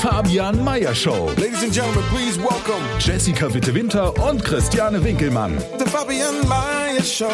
Fabian 0.00 0.64
Meyer 0.64 0.94
Show. 0.94 1.28
Ladies 1.36 1.62
and 1.62 1.72
gentlemen, 1.74 2.02
please 2.08 2.38
welcome 2.38 2.82
Jessica 2.98 3.52
Witte-Winter 3.52 4.14
und 4.28 4.42
Christiane 4.42 5.04
Winkelmann. 5.04 5.58
the 5.78 5.84
Fabian 5.84 6.48
Meyer 6.48 7.02
Show. 7.02 7.28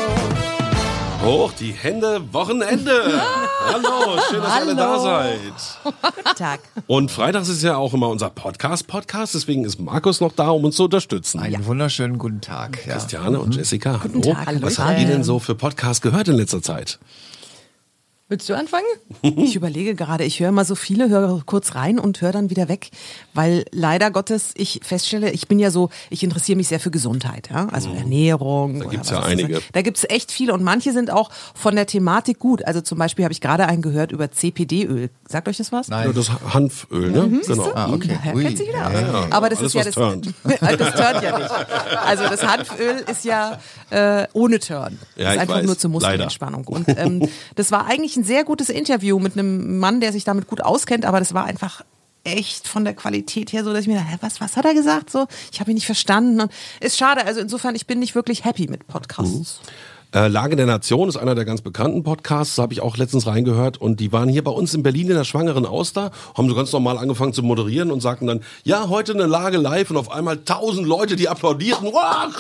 Hoch 1.22 1.52
die 1.52 1.70
Hände, 1.70 2.20
Wochenende. 2.32 3.20
Hallo, 3.66 4.18
schön, 4.28 4.40
dass 4.42 4.48
ihr 4.48 4.62
alle 4.62 4.74
da 4.74 4.98
seid. 4.98 5.38
Guten 5.84 6.36
Tag. 6.36 6.60
Und 6.88 7.10
freitags 7.12 7.48
ist 7.48 7.62
ja 7.62 7.76
auch 7.76 7.94
immer 7.94 8.08
unser 8.08 8.30
Podcast-Podcast, 8.30 9.34
deswegen 9.34 9.64
ist 9.64 9.78
Markus 9.80 10.20
noch 10.20 10.32
da, 10.32 10.48
um 10.50 10.64
uns 10.64 10.74
zu 10.74 10.84
unterstützen. 10.84 11.38
Einen 11.38 11.64
wunderschönen 11.66 12.18
guten 12.18 12.40
Tag. 12.40 12.84
Ja. 12.84 12.94
Christiane 12.94 13.38
und 13.38 13.54
Jessica, 13.54 14.00
hallo. 14.02 14.20
Tag, 14.20 14.46
hallo. 14.46 14.58
Was 14.62 14.78
habt 14.80 14.98
ihr 14.98 15.06
denn 15.06 15.22
so 15.22 15.38
für 15.38 15.54
Podcasts 15.54 16.02
gehört 16.02 16.26
in 16.28 16.34
letzter 16.34 16.62
Zeit? 16.62 16.98
Willst 18.28 18.48
du 18.48 18.54
anfangen? 18.56 18.86
Ich 19.22 19.54
überlege 19.54 19.94
gerade, 19.94 20.24
ich 20.24 20.40
höre 20.40 20.50
mal 20.50 20.64
so 20.64 20.74
viele, 20.74 21.08
höre 21.08 21.42
kurz 21.46 21.74
rein 21.74 21.98
und 21.98 22.20
höre 22.20 22.32
dann 22.32 22.50
wieder 22.50 22.68
weg, 22.68 22.90
weil 23.34 23.64
leider 23.70 24.10
Gottes 24.10 24.52
ich 24.56 24.80
feststelle, 24.82 25.30
ich 25.30 25.46
bin 25.46 25.58
ja 25.58 25.70
so, 25.70 25.90
ich 26.10 26.22
interessiere 26.22 26.56
mich 26.56 26.68
sehr 26.68 26.80
für 26.80 26.90
Gesundheit, 26.90 27.48
ja, 27.50 27.68
also 27.70 27.92
Ernährung. 27.92 28.80
Da 28.80 28.86
gibt's 28.86 29.10
ja 29.10 29.22
einige. 29.22 29.60
Da 29.72 29.82
gibt's 29.82 30.04
echt 30.08 30.32
viele 30.32 30.52
und 30.54 30.62
manche 30.62 30.92
sind 30.92 31.10
auch 31.10 31.30
von 31.54 31.76
der 31.76 31.86
Thematik 31.86 32.38
gut. 32.38 32.64
Also 32.64 32.80
zum 32.80 32.98
Beispiel 32.98 33.24
habe 33.24 33.32
ich 33.32 33.40
gerade 33.40 33.66
einen 33.66 33.82
gehört 33.82 34.10
über 34.10 34.30
CPD-Öl. 34.30 35.10
Sagt 35.28 35.48
euch 35.48 35.56
das 35.56 35.70
was? 35.70 35.88
Ja, 35.88 36.10
das 36.12 36.30
Hanföl, 36.52 37.10
ne? 37.10 37.40
Genau. 37.46 37.72
Ah, 37.74 37.92
okay. 37.92 38.18
Ui. 38.34 38.42
kennt 38.42 38.58
sich 38.58 38.68
wieder 38.68 38.86
aus. 38.86 38.92
Ja, 38.92 39.00
ja. 39.00 39.26
Aber 39.30 39.48
das 39.48 39.58
Alles, 39.60 39.74
ist 39.74 39.74
ja 39.74 39.84
das, 39.84 39.94
turnt. 39.94 40.34
das 40.44 40.94
turnt 40.94 41.22
ja 41.22 41.38
nicht. 41.38 41.50
Also 42.04 42.24
das 42.24 42.46
Hanföl 42.46 43.04
ist 43.10 43.24
ja 43.24 43.58
äh, 43.90 44.26
ohne 44.32 44.58
Turn. 44.58 44.98
Ja, 45.16 45.24
das 45.24 45.28
ist 45.28 45.34
ich 45.34 45.40
einfach 45.40 45.54
weiß. 45.56 45.66
nur 45.66 45.78
zur 45.78 45.90
Muskelentspannung. 45.90 46.66
Und 46.66 46.88
ähm, 46.88 47.28
das 47.54 47.70
war 47.70 47.86
eigentlich 47.86 48.15
ein 48.16 48.24
sehr 48.24 48.44
gutes 48.44 48.68
Interview 48.68 49.18
mit 49.18 49.34
einem 49.34 49.78
Mann, 49.78 50.00
der 50.00 50.12
sich 50.12 50.24
damit 50.24 50.46
gut 50.46 50.60
auskennt, 50.60 51.04
aber 51.04 51.18
das 51.18 51.34
war 51.34 51.44
einfach 51.44 51.82
echt 52.24 52.66
von 52.66 52.84
der 52.84 52.94
Qualität 52.94 53.52
her 53.52 53.64
so, 53.64 53.72
dass 53.72 53.82
ich 53.82 53.88
mir 53.88 53.94
dachte, 53.94 54.10
hä, 54.10 54.16
was, 54.20 54.40
was 54.40 54.56
hat 54.56 54.64
er 54.64 54.74
gesagt? 54.74 55.10
So, 55.10 55.26
ich 55.52 55.60
habe 55.60 55.70
ihn 55.70 55.74
nicht 55.74 55.86
verstanden. 55.86 56.40
Und 56.40 56.52
ist 56.80 56.98
schade. 56.98 57.24
Also 57.24 57.40
insofern, 57.40 57.74
ich 57.74 57.86
bin 57.86 58.00
nicht 58.00 58.14
wirklich 58.14 58.44
happy 58.44 58.66
mit 58.68 58.86
Podcasts. 58.88 59.60
Äh, 60.14 60.28
Lage 60.28 60.56
der 60.56 60.66
Nation 60.66 61.08
ist 61.08 61.16
einer 61.16 61.34
der 61.34 61.44
ganz 61.44 61.60
bekannten 61.60 62.02
Podcasts, 62.02 62.58
habe 62.58 62.72
ich 62.72 62.80
auch 62.80 62.96
letztens 62.96 63.26
reingehört. 63.26 63.78
Und 63.78 64.00
die 64.00 64.12
waren 64.12 64.28
hier 64.28 64.42
bei 64.42 64.50
uns 64.50 64.72
in 64.74 64.82
Berlin 64.82 65.10
in 65.10 65.16
der 65.16 65.24
Schwangeren 65.24 65.66
Auster, 65.66 66.10
haben 66.36 66.48
so 66.48 66.54
ganz 66.54 66.72
normal 66.72 66.98
angefangen 66.98 67.32
zu 67.32 67.42
moderieren 67.42 67.90
und 67.90 68.00
sagten 68.00 68.26
dann, 68.26 68.40
ja, 68.64 68.88
heute 68.88 69.12
eine 69.12 69.26
Lage 69.26 69.58
live 69.58 69.90
und 69.90 69.96
auf 69.96 70.10
einmal 70.10 70.38
tausend 70.38 70.86
Leute, 70.86 71.16
die 71.16 71.28
applaudieren. 71.28 71.84
Wow! 71.84 72.32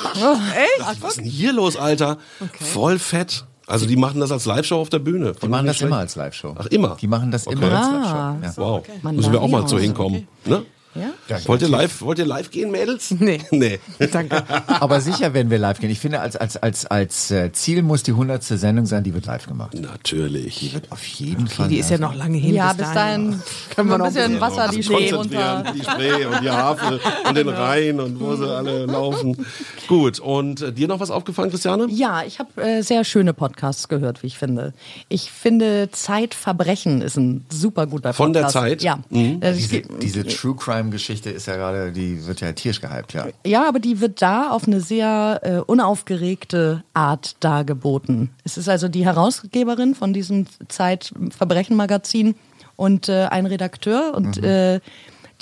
echt? 0.54 1.02
Was 1.02 1.10
ist 1.10 1.16
denn 1.18 1.24
hier 1.24 1.52
los, 1.52 1.76
Alter? 1.76 2.18
Voll 2.60 2.98
fett. 2.98 3.44
Also 3.66 3.86
die 3.86 3.96
machen 3.96 4.20
das 4.20 4.30
als 4.30 4.44
Live-Show 4.46 4.76
auf 4.80 4.90
der 4.90 5.00
Bühne. 5.00 5.32
Die 5.42 5.48
machen 5.48 5.66
das 5.66 5.80
immer 5.80 5.98
als 5.98 6.14
Live-Show. 6.16 6.54
Ach, 6.56 6.66
immer? 6.66 6.96
Die 7.00 7.08
machen 7.08 7.30
das 7.32 7.46
Okay. 7.46 7.56
immer 7.56 7.72
als 7.72 7.86
Ah, 7.86 8.36
Live-Show. 8.40 8.60
Ja. 8.62 8.66
Wow. 8.68 8.86
Man 9.02 9.16
Müssen 9.16 9.32
wir 9.32 9.40
auch 9.42 9.48
mal 9.48 9.66
zu 9.66 9.78
hinkommen. 9.78 10.28
Ne? 10.44 10.62
Ja? 10.94 11.10
Wollt 11.46 11.62
ihr 11.62 11.68
live, 11.68 12.00
wollt 12.02 12.18
ihr 12.18 12.26
live 12.26 12.50
gehen, 12.50 12.70
Mädels? 12.70 13.14
Nee. 13.26 13.40
Nee. 13.50 13.80
Danke. 14.12 14.44
Aber 14.68 15.00
sicher 15.00 15.34
werden 15.34 15.50
wir 15.50 15.58
live 15.58 15.80
gehen. 15.80 15.90
Ich 15.90 15.98
finde, 15.98 16.20
als, 16.20 16.36
als, 16.36 16.56
als, 16.56 16.86
als 16.86 17.30
äh, 17.30 17.50
Ziel 17.50 17.82
muss 17.82 18.02
die 18.04 18.12
hundertste 18.12 18.56
Sendung 18.56 18.86
sein, 18.86 19.02
die 19.02 19.14
wird 19.14 19.26
live 19.26 19.46
gemacht. 19.46 19.74
Natürlich. 19.74 20.76
Auf 20.90 21.04
jeden 21.04 21.48
Fall. 21.48 21.68
Die 21.68 21.78
ist 21.78 21.90
ja 21.90 21.98
noch 21.98 22.14
lange 22.14 22.38
hin. 22.38 22.54
Ja, 22.54 22.72
bis 22.72 22.92
dahin 22.92 23.40
können 23.74 23.88
wir 23.88 23.96
ein 23.96 24.12
bisschen 24.12 24.40
Wasser 24.40 24.68
die 24.68 24.82
Schnee 24.82 25.10
runter. 25.10 25.64
Die 25.74 25.82
Spree 25.82 26.26
und 26.26 26.42
die 26.42 26.50
Havel 26.50 27.00
und 27.28 27.36
den 27.36 27.48
Rhein 27.48 28.00
und 28.00 28.20
wo 28.20 28.36
sie 28.36 28.48
alle 28.48 28.86
laufen. 28.86 29.44
Gut, 29.88 30.20
und 30.20 30.60
äh, 30.62 30.72
dir 30.72 30.86
noch 30.86 31.00
was 31.00 31.10
aufgefallen, 31.10 31.50
Christiane? 31.50 31.86
Ja, 31.90 32.22
ich 32.22 32.38
habe 32.38 32.62
äh, 32.62 32.82
sehr 32.82 33.02
schöne 33.02 33.32
Podcasts 33.34 33.88
gehört, 33.88 34.22
wie 34.22 34.28
ich 34.28 34.38
finde. 34.38 34.72
Ich 35.08 35.32
finde 35.32 35.88
Zeitverbrechen 35.90 37.02
ist 37.02 37.16
ein 37.16 37.44
super 37.50 37.86
guter 37.86 38.10
Podcast. 38.10 38.16
Von 38.16 38.32
der 38.32 38.48
Zeit? 38.48 38.82
Ja. 38.82 38.98
Mhm. 39.10 39.40
Äh, 39.40 39.50
es 39.50 39.56
Diese, 39.56 39.82
diese 40.00 40.26
True 40.26 40.54
Crime 40.54 40.90
Geschichte 40.90 41.15
ist 41.24 41.46
ja 41.46 41.56
gerade, 41.56 41.92
die 41.92 42.26
wird 42.26 42.40
ja 42.40 42.52
tierisch 42.52 42.80
gehypt, 42.80 43.14
ja. 43.14 43.26
Ja, 43.44 43.68
aber 43.68 43.78
die 43.78 44.00
wird 44.00 44.20
da 44.20 44.50
auf 44.50 44.66
eine 44.66 44.80
sehr 44.80 45.40
äh, 45.42 45.58
unaufgeregte 45.58 46.82
Art 46.92 47.36
dargeboten. 47.40 48.30
Es 48.44 48.58
ist 48.58 48.68
also 48.68 48.88
die 48.88 49.04
Herausgeberin 49.04 49.94
von 49.94 50.12
diesem 50.12 50.46
Zeitverbrechen-Magazin 50.68 52.34
und 52.76 53.08
äh, 53.08 53.26
ein 53.26 53.46
Redakteur 53.46 54.14
und 54.14 54.42
äh, 54.42 54.80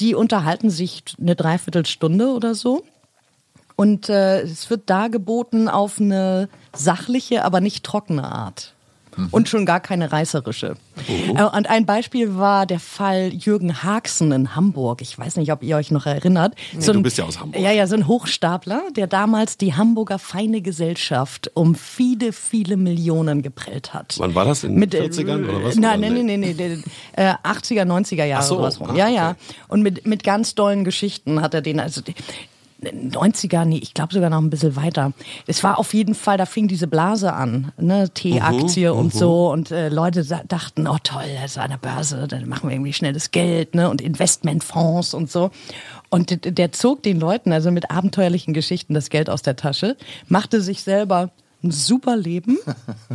die 0.01 0.15
unterhalten 0.15 0.71
sich 0.71 1.03
eine 1.21 1.37
Dreiviertelstunde 1.37 2.29
oder 2.29 2.55
so. 2.55 2.85
Und 3.77 4.09
äh, 4.09 4.43
es 4.43 4.71
wird 4.71 4.89
dargeboten 4.89 5.69
auf 5.69 6.01
eine 6.01 6.49
sachliche, 6.73 7.45
aber 7.45 7.61
nicht 7.61 7.85
trockene 7.85 8.25
Art. 8.25 8.74
Und 9.31 9.49
schon 9.49 9.67
gar 9.67 9.81
keine 9.81 10.13
reißerische. 10.13 10.75
Äh, 11.35 11.43
Und 11.43 11.69
ein 11.69 11.87
Beispiel 11.87 12.37
war 12.37 12.67
der 12.67 12.81
Fall 12.81 13.33
Jürgen 13.33 13.83
Haxen 13.83 14.33
in 14.33 14.55
Hamburg. 14.57 15.03
Ich 15.03 15.19
weiß 15.19 15.37
nicht, 15.37 15.53
ob 15.53 15.63
ihr 15.63 15.77
euch 15.77 15.91
noch 15.91 16.07
erinnert. 16.07 16.55
so 16.79 16.93
du 16.93 16.99
ein, 16.99 17.03
bist 17.03 17.19
ja 17.19 17.25
aus 17.25 17.41
Hamburg. 17.41 17.61
Ja, 17.63 17.71
ja, 17.71 17.87
so 17.87 17.95
ein 17.97 18.07
Hochstapler, 18.09 18.83
der 18.97 19.07
damals 19.07 19.57
die 19.57 19.75
Hamburger 19.75 20.19
feine 20.19 20.61
Gesellschaft 20.61 21.51
um 21.55 21.75
viele, 21.75 22.33
viele 22.33 22.77
Millionen 22.77 23.43
geprellt 23.43 23.95
hat. 23.95 24.15
Wann 24.19 24.35
war 24.35 24.45
das? 24.45 24.65
In 24.65 24.81
den 24.81 24.91
40ern 24.91 25.49
oder 25.49 25.65
was? 25.65 25.77
Nein, 25.77 26.01
nein, 26.01 26.15
nee? 26.15 26.37
nein, 26.37 26.41
nein, 26.41 26.57
nee, 26.57 27.23
äh, 27.23 27.35
80er, 27.45 27.85
90er 27.85 28.25
Jahre 28.25 28.43
Ach 28.43 28.47
so, 28.47 28.57
rum. 28.57 28.91
ah, 28.91 28.95
Ja, 28.97 29.09
ja. 29.09 29.37
Und 29.69 29.83
mit, 29.83 30.07
mit 30.07 30.25
ganz 30.25 30.55
dollen 30.55 30.85
Geschichten 30.85 31.41
hat 31.41 31.55
er 31.55 31.63
den, 31.63 31.81
also 31.81 32.01
90er, 32.83 33.65
nee, 33.65 33.79
ich 33.79 33.95
glaube 33.95 34.13
sogar 34.13 34.31
noch 34.31 34.41
ein 34.41 34.51
bisschen 34.51 34.77
weiter. 34.77 35.13
Es 35.47 35.63
war 35.63 35.79
auf 35.79 35.95
jeden 35.95 36.15
Fall, 36.15 36.37
da 36.37 36.47
fing 36.47 36.69
diese 36.69 36.87
Blase 36.87 37.33
an, 37.33 37.73
ne, 37.79 38.11
T-Aktie 38.11 38.93
Mhm, 38.93 38.99
und 38.99 39.15
so. 39.15 39.51
Und 39.51 39.71
äh, 39.71 39.89
Leute 39.89 40.25
dachten, 40.47 40.87
oh 40.87 40.99
toll, 41.03 41.25
das 41.41 41.57
ist 41.57 41.57
der 41.57 41.79
Börse, 41.79 42.27
dann 42.29 42.49
machen 42.49 42.69
wir 42.69 42.75
irgendwie 42.75 42.93
schnelles 42.93 43.31
Geld, 43.31 43.75
ne, 43.75 43.89
und 43.89 44.01
Investmentfonds 44.01 45.15
und 45.15 45.31
so. 45.31 45.51
Und 46.11 46.39
der 46.45 46.73
zog 46.73 47.03
den 47.03 47.19
Leuten 47.19 47.53
also 47.53 47.71
mit 47.71 47.91
abenteuerlichen 47.91 48.55
Geschichten 48.55 48.95
das 48.95 49.11
Geld 49.11 49.31
aus 49.31 49.43
der 49.43 49.57
Tasche, 49.57 49.97
machte 50.29 50.61
sich 50.61 50.83
selber 50.83 51.31
ein 51.63 51.71
super 51.71 52.17
Leben. 52.17 52.59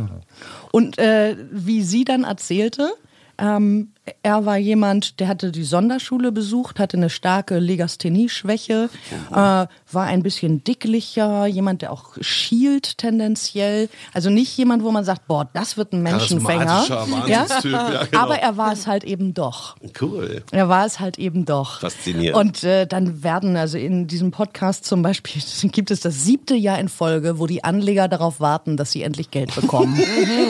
Und 0.72 0.98
äh, 0.98 1.36
wie 1.50 1.82
sie 1.82 2.04
dann 2.04 2.24
erzählte, 2.24 2.92
ähm, 3.38 3.92
er 4.22 4.46
war 4.46 4.56
jemand, 4.56 5.20
der 5.20 5.28
hatte 5.28 5.52
die 5.52 5.64
Sonderschule 5.64 6.32
besucht, 6.32 6.78
hatte 6.78 6.96
eine 6.96 7.10
starke 7.10 7.58
Legasthenie-Schwäche, 7.58 8.88
äh, 9.30 9.34
war 9.34 9.68
ein 9.92 10.22
bisschen 10.22 10.64
dicklicher, 10.64 11.46
jemand, 11.46 11.82
der 11.82 11.92
auch 11.92 12.16
schielt 12.20 12.98
tendenziell. 12.98 13.88
Also 14.12 14.30
nicht 14.30 14.56
jemand, 14.56 14.82
wo 14.82 14.90
man 14.90 15.04
sagt, 15.04 15.26
boah, 15.26 15.48
das 15.52 15.76
wird 15.76 15.92
ein 15.92 16.02
Menschenfänger. 16.02 16.84
Wahnsinnstyp, 16.88 17.72
ja, 17.72 18.04
genau. 18.04 18.22
Aber 18.22 18.38
er 18.38 18.56
war 18.56 18.72
es 18.72 18.86
halt 18.86 19.04
eben 19.04 19.34
doch. 19.34 19.76
Cool. 20.00 20.42
Er 20.50 20.68
war 20.68 20.86
es 20.86 21.00
halt 21.00 21.18
eben 21.18 21.44
doch. 21.44 21.80
Faszinierend. 21.80 22.36
Und 22.36 22.64
äh, 22.64 22.86
dann 22.86 23.22
werden, 23.22 23.56
also 23.56 23.78
in 23.78 24.06
diesem 24.06 24.30
Podcast 24.30 24.84
zum 24.84 25.02
Beispiel, 25.02 25.42
gibt 25.70 25.90
es 25.90 26.00
das 26.00 26.24
siebte 26.24 26.54
Jahr 26.54 26.78
in 26.78 26.88
Folge, 26.88 27.38
wo 27.38 27.46
die 27.46 27.64
Anleger 27.64 28.08
darauf 28.08 28.40
warten, 28.40 28.76
dass 28.76 28.92
sie 28.92 29.02
endlich 29.02 29.30
Geld 29.30 29.54
bekommen. 29.54 30.00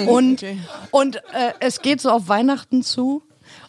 und 0.09 0.45
und 0.91 1.17
äh, 1.17 1.53
es 1.61 1.83
geht 1.83 2.01
so 2.01 2.11
auf 2.11 2.29
Weihnachten 2.29 2.83
zu. 2.83 3.23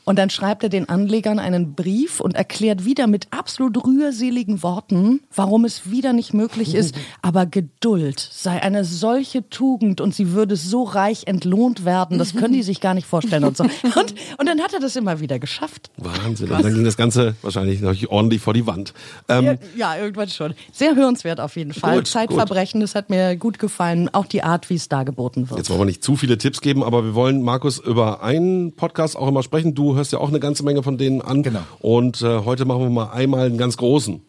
Und 0.04 0.18
dann 0.18 0.30
schreibt 0.30 0.64
er 0.64 0.70
den 0.70 0.90
Anlegern 0.90 1.40
einen 1.40 1.74
Brief 1.74 2.20
und 2.20 2.36
erklärt 2.36 2.86
wieder 2.86 3.08
mit 3.08 3.28
absolut 3.32 3.86
rührseligen 3.86 4.64
Worten, 4.64 5.22
warum 5.36 5.66
es 5.66 5.92
wieder 5.92 6.12
nicht 6.14 6.34
möglich 6.34 6.74
ist. 6.74 6.96
Aber 7.22 7.46
Geduld 7.46 8.20
sei 8.20 8.62
eine 8.62 8.84
solche 8.84 9.48
Tugend 9.50 10.02
und 10.02 10.16
sie 10.16 10.32
würde 10.32 10.56
so 10.56 10.84
reich 10.84 11.28
entlohnt 11.28 11.86
werden, 11.86 12.18
das 12.18 12.36
können 12.36 12.54
die 12.54 12.64
sich 12.64 12.82
gar 12.82 12.94
nicht 12.94 13.06
vorstellen 13.08 13.44
und 13.44 13.58
so. 13.58 13.64
Und, 14.02 14.16
und 14.38 14.48
dann 14.48 14.62
hat 14.62 14.74
er 14.74 14.80
das 14.80 14.96
immer 14.96 15.20
wieder 15.20 15.38
geschafft. 15.38 15.92
Wahnsinn. 15.98 16.50
Und 16.50 16.64
dann 16.64 16.74
ging 16.74 16.84
das 16.84 16.98
Ganze 16.98 17.36
wahrscheinlich 17.42 17.82
noch 17.82 17.94
ordentlich 18.10 18.42
vor 18.42 18.54
die 18.54 18.66
Wand. 18.66 18.94
Ähm, 19.28 19.46
Ja, 19.46 19.56
ja, 19.76 19.98
irgendwann 20.02 20.30
schon. 20.30 20.54
Sehr 20.72 20.96
hörenswert 20.96 21.40
auf 21.40 21.56
jeden 21.56 21.74
Fall. 21.74 21.98
Gut, 21.98 22.08
Zeitverbrechen, 22.08 22.80
das 22.82 22.96
hat 22.96 23.10
mir 23.10 23.36
gut 23.36 23.60
gefallen. 23.60 24.10
Auch 24.14 24.26
die 24.26 24.44
Art, 24.44 24.70
wie 24.70 24.76
es 24.76 24.90
dargeboten 24.90 25.50
wird. 25.50 25.58
Jetzt 25.60 25.70
wollen 25.70 25.82
wir 25.82 25.86
nicht 25.86 26.04
zu 26.04 26.16
viele 26.16 26.38
Tipps 26.38 26.62
geben, 26.62 26.84
aber 26.84 27.04
wir 27.04 27.16
wollen, 27.16 27.42
Markus, 27.42 27.80
über 27.80 28.24
einen 28.24 28.74
Podcast 28.76 29.18
auch 29.18 29.28
immer 29.28 29.44
sprechen. 29.44 29.76
Du 29.76 29.91
hörst 29.96 30.12
ja 30.12 30.20
auch 30.20 30.30
eine 30.30 30.40
ganze 30.40 30.64
Menge 30.64 30.84
von 30.84 30.98
denen 30.98 31.22
an. 31.22 31.44
Genau. 31.44 31.62
Und 31.80 32.22
äh, 32.22 32.40
heute 32.46 32.66
machen 32.66 32.82
wir 32.82 32.90
mal 32.90 33.12
einmal 33.12 33.46
einen 33.46 33.58
ganz 33.58 33.78
großen. 33.78 34.22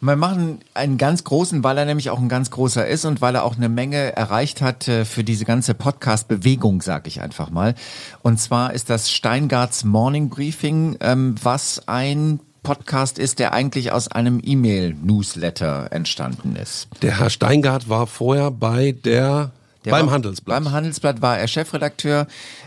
Und 0.00 0.08
wir 0.08 0.16
machen 0.16 0.60
einen 0.74 0.98
ganz 0.98 1.24
großen, 1.24 1.64
weil 1.64 1.78
er 1.78 1.86
nämlich 1.86 2.10
auch 2.10 2.18
ein 2.18 2.28
ganz 2.28 2.50
großer 2.50 2.86
ist 2.86 3.06
und 3.06 3.22
weil 3.22 3.34
er 3.34 3.44
auch 3.44 3.56
eine 3.56 3.70
Menge 3.70 4.14
erreicht 4.14 4.60
hat 4.60 4.86
äh, 4.88 5.04
für 5.06 5.24
diese 5.24 5.46
ganze 5.46 5.72
Podcast-Bewegung, 5.72 6.82
sag 6.82 7.06
ich 7.06 7.22
einfach 7.22 7.50
mal. 7.50 7.74
Und 8.22 8.38
zwar 8.38 8.74
ist 8.74 8.90
das 8.90 9.10
Steingarts 9.10 9.84
Morning 9.84 10.28
Briefing, 10.28 10.96
ähm, 11.00 11.34
was 11.42 11.88
ein 11.88 12.40
Podcast 12.62 13.18
ist, 13.18 13.38
der 13.38 13.52
eigentlich 13.52 13.92
aus 13.92 14.08
einem 14.08 14.40
E-Mail-Newsletter 14.44 15.92
entstanden 15.92 16.56
ist. 16.56 16.88
Der 17.00 17.20
Herr 17.20 17.30
Steingart 17.30 17.88
war 17.88 18.08
vorher 18.08 18.50
bei 18.50 18.90
der 18.90 19.52
Der 19.86 19.92
Beim 19.92 20.06
war, 20.06 20.14
Handelsblatt. 20.14 20.64
Beim 20.64 20.72
Handelsblatt 20.72 21.22
war 21.22 21.38
er 21.38 21.46
Chefredakteur. 21.46 22.26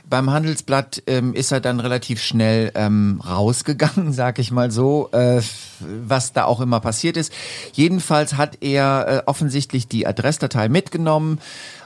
Beim 0.09 0.31
Handelsblatt 0.31 1.03
ähm, 1.05 1.33
ist 1.33 1.51
er 1.51 1.59
dann 1.59 1.81
relativ 1.81 2.23
schnell 2.23 2.71
ähm, 2.75 3.21
rausgegangen, 3.27 4.13
sag 4.13 4.39
ich 4.39 4.51
mal 4.51 4.71
so, 4.71 5.09
äh, 5.11 5.41
was 5.81 6.31
da 6.31 6.45
auch 6.45 6.61
immer 6.61 6.79
passiert 6.79 7.17
ist. 7.17 7.33
Jedenfalls 7.73 8.37
hat 8.37 8.59
er 8.61 9.07
äh, 9.07 9.21
offensichtlich 9.25 9.89
die 9.89 10.07
Adressdatei 10.07 10.69
mitgenommen 10.69 11.39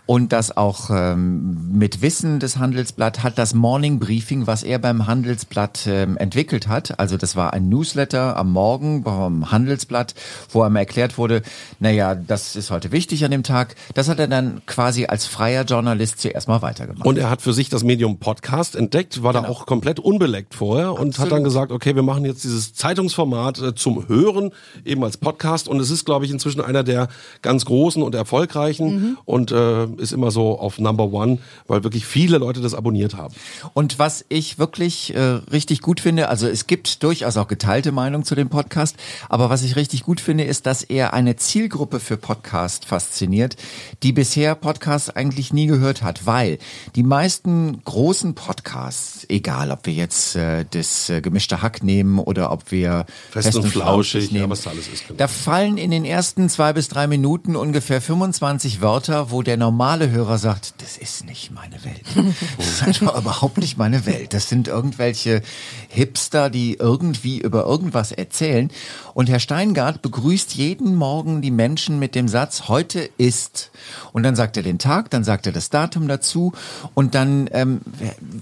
und 0.05 0.33
das 0.33 0.55
auch 0.57 0.89
ähm, 0.89 1.77
mit 1.77 2.01
Wissen 2.01 2.39
des 2.39 2.57
Handelsblatt 2.57 3.23
hat 3.23 3.37
das 3.37 3.53
Morning 3.53 3.99
Briefing, 3.99 4.47
was 4.47 4.63
er 4.63 4.77
beim 4.77 5.07
Handelsblatt 5.07 5.87
ähm, 5.87 6.17
entwickelt 6.17 6.67
hat. 6.67 6.99
Also 6.99 7.15
das 7.15 7.37
war 7.37 7.53
ein 7.53 7.69
Newsletter 7.69 8.35
am 8.35 8.51
Morgen 8.51 9.03
beim 9.03 9.49
Handelsblatt, 9.49 10.13
wo 10.49 10.65
ihm 10.65 10.75
erklärt 10.75 11.17
wurde, 11.17 11.41
naja, 11.79 12.15
das 12.15 12.57
ist 12.57 12.69
heute 12.69 12.91
wichtig 12.91 13.23
an 13.23 13.31
dem 13.31 13.43
Tag. 13.43 13.75
Das 13.93 14.09
hat 14.09 14.19
er 14.19 14.27
dann 14.27 14.61
quasi 14.65 15.05
als 15.05 15.25
freier 15.25 15.63
Journalist 15.63 16.19
zuerst 16.19 16.49
mal 16.49 16.61
weitergemacht. 16.61 17.05
Und 17.05 17.17
er 17.17 17.29
hat 17.29 17.41
für 17.41 17.53
sich 17.53 17.69
das 17.69 17.85
Medium 17.85 18.17
Podcast 18.17 18.75
entdeckt, 18.75 19.23
war 19.23 19.31
da 19.31 19.45
auch 19.45 19.65
komplett 19.65 20.01
unbeleckt 20.01 20.53
vorher 20.53 20.99
und 20.99 21.17
hat 21.17 21.31
dann 21.31 21.45
gesagt, 21.45 21.71
okay, 21.71 21.95
wir 21.95 22.03
machen 22.03 22.25
jetzt 22.25 22.43
dieses 22.43 22.73
Zeitungsformat 22.73 23.61
äh, 23.61 23.75
zum 23.75 24.05
Hören, 24.09 24.51
eben 24.83 25.01
als 25.05 25.15
Podcast. 25.15 25.69
Und 25.69 25.79
es 25.79 25.89
ist, 25.89 26.03
glaube 26.03 26.25
ich, 26.25 26.31
inzwischen 26.31 26.59
einer 26.59 26.83
der 26.83 27.07
ganz 27.41 27.63
großen 27.63 28.03
und 28.03 28.15
erfolgreichen 28.15 29.17
und 29.23 29.53
äh, 29.53 29.92
ist 29.99 30.11
immer 30.11 30.31
so 30.31 30.59
auf 30.59 30.79
Number 30.79 31.11
One, 31.11 31.39
weil 31.67 31.83
wirklich 31.83 32.05
viele 32.05 32.37
Leute 32.37 32.61
das 32.61 32.73
abonniert 32.73 33.15
haben. 33.15 33.33
Und 33.73 33.99
was 33.99 34.25
ich 34.29 34.59
wirklich 34.59 35.13
äh, 35.15 35.19
richtig 35.19 35.81
gut 35.81 35.99
finde, 35.99 36.29
also 36.29 36.47
es 36.47 36.67
gibt 36.67 37.03
durchaus 37.03 37.37
auch 37.37 37.47
geteilte 37.47 37.91
Meinung 37.91 38.23
zu 38.23 38.35
dem 38.35 38.49
Podcast, 38.49 38.95
aber 39.29 39.49
was 39.49 39.63
ich 39.63 39.75
richtig 39.75 40.03
gut 40.03 40.19
finde, 40.19 40.43
ist, 40.43 40.65
dass 40.65 40.83
er 40.83 41.13
eine 41.13 41.35
Zielgruppe 41.35 41.99
für 41.99 42.17
Podcast 42.17 42.85
fasziniert, 42.85 43.55
die 44.03 44.13
bisher 44.13 44.55
Podcasts 44.55 45.09
eigentlich 45.09 45.53
nie 45.53 45.67
gehört 45.67 46.03
hat, 46.03 46.25
weil 46.25 46.57
die 46.95 47.03
meisten 47.03 47.83
großen 47.83 48.35
Podcasts, 48.35 49.25
egal 49.29 49.71
ob 49.71 49.85
wir 49.85 49.93
jetzt 49.93 50.35
äh, 50.35 50.65
das 50.69 51.09
äh, 51.09 51.21
gemischte 51.21 51.61
Hack 51.61 51.83
nehmen 51.83 52.19
oder 52.19 52.51
ob 52.51 52.71
wir 52.71 53.05
Fest 53.29 53.55
und 53.55 53.67
flauschig, 53.67 54.31
ja, 54.31 54.39
nehmen, 54.39 54.51
was 54.51 54.61
da 54.61 54.71
alles 54.71 54.87
ist, 54.87 55.07
genau. 55.07 55.17
da 55.17 55.27
fallen 55.27 55.77
in 55.77 55.91
den 55.91 56.05
ersten 56.05 56.49
zwei 56.49 56.73
bis 56.73 56.87
drei 56.87 57.07
Minuten 57.07 57.55
ungefähr 57.55 58.01
25 58.01 58.81
Wörter, 58.81 59.31
wo 59.31 59.41
der 59.41 59.57
normale 59.57 59.82
Hörer 59.91 60.37
sagt, 60.37 60.75
das 60.81 60.97
ist 60.97 61.25
nicht 61.25 61.51
meine 61.51 61.83
Welt. 61.83 62.03
Das 62.57 62.67
ist 62.67 62.83
einfach 62.83 63.17
überhaupt 63.17 63.57
nicht 63.57 63.77
meine 63.77 64.05
Welt. 64.05 64.33
Das 64.33 64.47
sind 64.47 64.67
irgendwelche 64.67 65.41
Hipster, 65.89 66.49
die 66.49 66.75
irgendwie 66.75 67.39
über 67.39 67.65
irgendwas 67.65 68.11
erzählen. 68.11 68.71
Und 69.13 69.29
Herr 69.29 69.39
Steingart 69.39 70.01
begrüßt 70.01 70.55
jeden 70.55 70.95
Morgen 70.95 71.41
die 71.41 71.51
Menschen 71.51 71.99
mit 71.99 72.15
dem 72.15 72.27
Satz, 72.27 72.67
heute 72.67 73.09
ist. 73.17 73.71
Und 74.13 74.23
dann 74.23 74.35
sagt 74.35 74.57
er 74.57 74.63
den 74.63 74.79
Tag, 74.79 75.09
dann 75.09 75.23
sagt 75.23 75.45
er 75.45 75.51
das 75.51 75.69
Datum 75.69 76.07
dazu 76.07 76.53
und 76.93 77.13
dann 77.13 77.49
ähm, 77.51 77.81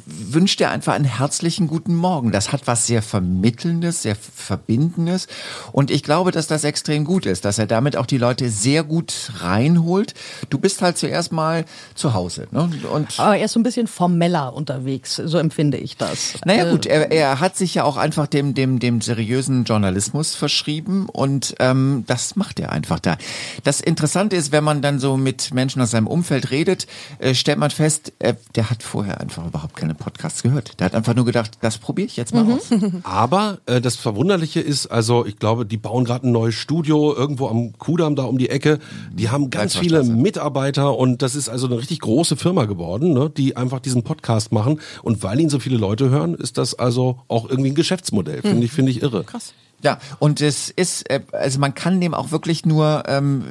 wünscht 0.06 0.62
er 0.62 0.72
einfach 0.72 0.94
einen 0.94 1.06
herzlichen 1.06 1.68
guten 1.68 1.96
Morgen. 1.96 2.32
Das 2.32 2.52
hat 2.52 2.68
was 2.68 2.88
sehr 2.88 3.02
Vermittelndes, 3.02 4.04
sehr 4.04 4.16
Verbindendes. 4.16 5.28
Und 5.72 5.92
ich 5.92 6.04
glaube, 6.04 6.32
dass 6.32 6.48
das 6.48 6.64
extrem 6.64 7.04
gut 7.04 7.26
ist, 7.26 7.46
dass 7.46 7.58
er 7.58 7.68
damit 7.68 7.98
auch 7.98 8.06
die 8.06 8.18
Leute 8.18 8.50
sehr 8.50 8.84
gut 8.84 9.32
reinholt. 9.40 10.14
Du 10.50 10.60
bist 10.60 10.82
halt 10.82 10.98
zuerst 10.98 11.31
mal 11.32 11.66
zu 11.96 12.14
Hause. 12.14 12.48
Ne? 12.52 12.70
Und 12.92 13.20
Aber 13.20 13.38
er 13.38 13.46
ist 13.46 13.54
so 13.54 13.60
ein 13.60 13.64
bisschen 13.64 13.88
formeller 13.88 14.54
unterwegs, 14.54 15.16
so 15.16 15.38
empfinde 15.38 15.78
ich 15.78 15.98
das. 15.98 16.36
naja 16.46 16.70
gut, 16.70 16.86
er, 16.86 17.12
er 17.12 17.40
hat 17.40 17.56
sich 17.56 17.76
ja 17.76 17.84
auch 17.84 17.98
einfach 17.98 18.28
dem, 18.28 18.54
dem, 18.54 18.80
dem 18.80 19.02
seriösen 19.02 19.64
Journalismus 19.64 20.36
verschrieben 20.36 21.08
und 21.08 21.56
ähm, 21.60 22.04
das 22.08 22.36
macht 22.36 22.60
er 22.60 22.72
einfach 22.72 23.00
da. 23.00 23.18
Das 23.64 23.82
Interessante 23.82 24.36
ist, 24.36 24.52
wenn 24.52 24.64
man 24.64 24.82
dann 24.82 25.00
so 25.00 25.18
mit 25.18 25.54
Menschen 25.54 25.82
aus 25.82 25.92
seinem 25.92 26.08
Umfeld 26.08 26.52
redet, 26.52 26.88
äh, 27.20 27.34
stellt 27.34 27.58
man 27.58 27.72
fest, 27.72 28.14
äh, 28.20 28.36
der 28.56 28.70
hat 28.70 28.84
vorher 28.84 29.22
einfach 29.22 29.46
überhaupt 29.46 29.76
keine 29.76 29.96
Podcasts 29.96 30.44
gehört. 30.44 30.80
Der 30.80 30.86
hat 30.86 30.96
einfach 30.96 31.16
nur 31.16 31.26
gedacht, 31.26 31.58
das 31.62 31.78
probiere 31.78 32.08
ich 32.08 32.18
jetzt 32.18 32.34
mal 32.34 32.46
aus. 32.52 32.70
Aber 33.04 33.60
äh, 33.66 33.82
das 33.82 33.96
Verwunderliche 33.96 34.60
ist, 34.60 34.88
also 34.88 35.26
ich 35.26 35.38
glaube, 35.38 35.66
die 35.66 35.78
bauen 35.78 36.06
gerade 36.06 36.28
ein 36.28 36.32
neues 36.32 36.56
Studio 36.56 37.14
irgendwo 37.16 37.48
am 37.48 37.78
Kudamm 37.78 38.16
da 38.16 38.24
um 38.24 38.38
die 38.38 38.50
Ecke. 38.50 38.80
Die 39.12 39.30
haben 39.30 39.50
ganz 39.50 39.76
viele. 39.76 40.02
Mitarbeiter 40.22 40.98
und 40.98 41.21
das 41.22 41.36
ist 41.36 41.50
also 41.50 41.68
eine 41.68 41.78
richtig 41.78 42.00
große 42.00 42.36
Firma 42.36 42.66
geworden, 42.66 43.14
ne, 43.14 43.30
die 43.30 43.56
einfach 43.56 43.80
diesen 43.80 44.04
Podcast 44.04 44.52
machen. 44.52 44.80
Und 45.04 45.24
weil 45.24 45.40
ihn 45.40 45.50
so 45.50 45.60
viele 45.60 45.78
Leute 45.78 46.10
hören, 46.10 46.36
ist 46.36 46.58
das 46.58 46.74
also 46.74 47.20
auch 47.28 47.50
irgendwie 47.50 47.72
ein 47.72 47.76
Geschäftsmodell. 47.76 48.42
Finde 48.42 48.66
ich, 48.66 48.72
finde 48.72 48.92
ich 48.92 49.02
irre. 49.02 49.24
Krass. 49.24 49.54
Ja, 49.84 50.00
und 50.20 50.42
es 50.42 50.70
ist, 50.70 51.10
äh, 51.10 51.22
also 51.32 51.60
man 51.60 51.74
kann 51.74 52.00
dem 52.00 52.14
auch 52.14 52.32
wirklich 52.32 52.66
nur 52.66 53.04
ähm, 53.08 53.44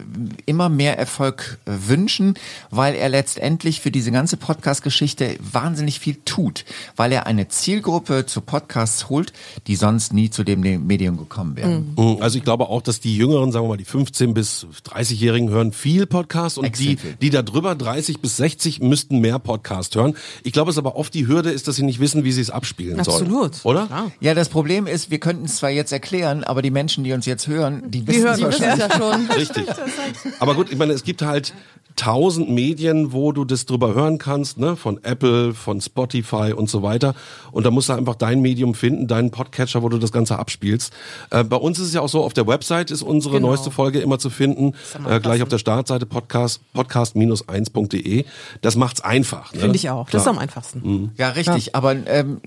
immer 0.46 0.68
mehr 0.68 0.98
Erfolg 0.98 1.58
äh, 1.64 1.72
wünschen, 1.88 2.34
weil 2.70 2.94
er 2.94 3.08
letztendlich 3.08 3.80
für 3.80 3.90
diese 3.90 4.12
ganze 4.12 4.36
Podcast-Geschichte 4.36 5.36
wahnsinnig 5.40 5.98
viel 5.98 6.18
tut, 6.24 6.64
weil 6.96 7.12
er 7.12 7.26
eine 7.26 7.48
Zielgruppe 7.48 8.26
zu 8.26 8.40
Podcasts 8.40 9.08
holt, 9.08 9.32
die 9.66 9.76
sonst 9.76 10.12
nie 10.12 10.30
zu 10.30 10.44
dem 10.44 10.60
Medium 10.60 11.16
gekommen 11.16 11.56
wären. 11.56 11.96
Also 12.20 12.38
ich 12.38 12.44
glaube 12.44 12.68
auch, 12.68 12.82
dass 12.82 13.00
die 13.00 13.16
Jüngeren, 13.16 13.52
sagen 13.52 13.64
wir 13.64 13.70
mal, 13.70 13.76
die 13.76 13.84
15 13.84 14.34
bis 14.34 14.66
30-Jährigen 14.88 15.50
hören 15.50 15.72
viel 15.72 16.06
Podcast 16.06 16.58
und 16.58 16.64
Extrem 16.64 16.88
die, 16.88 16.96
viel. 16.96 17.16
die 17.20 17.30
da 17.30 17.42
drüber 17.42 17.74
30 17.74 18.20
bis 18.20 18.36
60 18.36 18.80
müssten 18.80 19.18
mehr 19.18 19.38
Podcast 19.38 19.96
hören. 19.96 20.14
Ich 20.44 20.52
glaube, 20.52 20.70
es 20.70 20.76
ist 20.76 20.78
aber 20.78 20.96
oft 20.96 21.12
die 21.14 21.26
Hürde 21.26 21.50
ist, 21.50 21.66
dass 21.68 21.76
sie 21.76 21.82
nicht 21.82 22.00
wissen, 22.00 22.24
wie 22.24 22.32
sie 22.32 22.40
es 22.40 22.50
abspielen 22.50 23.02
sollen. 23.02 23.22
Absolut. 23.22 23.64
Oder? 23.64 23.86
Klar. 23.86 24.12
Ja, 24.20 24.34
das 24.34 24.48
Problem 24.48 24.86
ist, 24.86 25.10
wir 25.10 25.18
könnten 25.18 25.46
es 25.46 25.56
zwar 25.56 25.70
jetzt 25.70 25.92
erklären, 25.92 26.19
aber 26.24 26.62
die 26.62 26.70
Menschen, 26.70 27.04
die 27.04 27.12
uns 27.12 27.26
jetzt 27.26 27.46
hören, 27.46 27.90
die 27.90 28.06
wissen 28.06 28.24
hören 28.24 28.42
es 28.44 28.58
ja 28.58 28.90
schon. 28.96 29.26
Richtig. 29.30 29.66
Aber 30.40 30.54
gut, 30.54 30.70
ich 30.70 30.78
meine, 30.78 30.92
es 30.92 31.04
gibt 31.04 31.22
halt 31.22 31.52
tausend 32.00 32.48
Medien, 32.48 33.12
wo 33.12 33.30
du 33.32 33.44
das 33.44 33.66
drüber 33.66 33.94
hören 33.94 34.16
kannst, 34.16 34.58
ne? 34.58 34.74
Von 34.74 35.04
Apple, 35.04 35.52
von 35.52 35.82
Spotify 35.82 36.54
und 36.56 36.70
so 36.70 36.82
weiter. 36.82 37.14
Und 37.52 37.66
da 37.66 37.70
musst 37.70 37.90
du 37.90 37.92
einfach 37.92 38.14
dein 38.14 38.40
Medium 38.40 38.74
finden, 38.74 39.06
deinen 39.06 39.30
Podcatcher, 39.30 39.82
wo 39.82 39.90
du 39.90 39.98
das 39.98 40.10
Ganze 40.10 40.38
abspielst. 40.38 40.94
Äh, 41.30 41.44
bei 41.44 41.56
uns 41.56 41.78
ist 41.78 41.88
es 41.88 41.92
ja 41.94 42.00
auch 42.00 42.08
so, 42.08 42.24
auf 42.24 42.32
der 42.32 42.46
Website 42.46 42.90
ist 42.90 43.02
unsere 43.02 43.36
Genau. 43.36 43.48
neueste 43.48 43.70
Folge 43.70 44.00
immer 44.00 44.18
zu 44.18 44.30
finden. 44.30 44.72
Äh, 45.06 45.20
gleich 45.20 45.42
auf 45.42 45.48
der 45.50 45.58
Startseite 45.58 46.06
podcast, 46.06 46.62
podcast-1.de. 46.74 48.24
Das 48.62 48.76
macht's 48.76 49.00
einfach. 49.02 49.52
Ne? 49.52 49.60
Finde 49.60 49.76
ich 49.76 49.90
auch. 49.90 50.08
Das 50.08 50.22
ist 50.22 50.24
Klar. 50.24 50.36
am 50.36 50.38
einfachsten. 50.40 51.12
Ja, 51.18 51.28
richtig. 51.30 51.74
Aber, 51.74 51.94
ähm, 52.06 52.40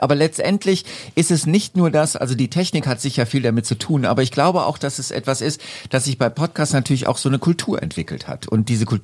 aber 0.00 0.14
letztendlich 0.16 0.84
ist 1.14 1.30
es 1.30 1.46
nicht 1.46 1.76
nur 1.76 1.90
das, 1.90 2.16
also 2.16 2.34
die 2.34 2.48
Technik 2.50 2.86
hat 2.86 3.00
sicher 3.00 3.26
viel 3.26 3.42
damit 3.42 3.66
zu 3.66 3.76
tun, 3.78 4.04
aber 4.04 4.22
ich 4.22 4.32
glaube 4.32 4.66
auch, 4.66 4.78
dass 4.78 4.98
es 4.98 5.10
etwas 5.10 5.40
ist, 5.40 5.60
dass 5.90 6.04
sich 6.04 6.18
bei 6.18 6.28
Podcasts 6.28 6.74
natürlich 6.74 7.06
auch 7.06 7.18
so 7.18 7.28
eine 7.28 7.38
Kultur 7.38 7.82
entwickelt 7.82 8.26
hat. 8.28 8.48
Und 8.48 8.68
diese 8.68 8.84
Kultur 8.84 8.95